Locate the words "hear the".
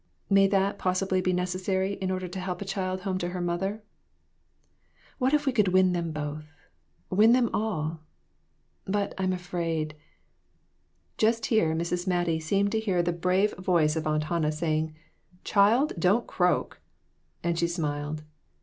12.79-13.13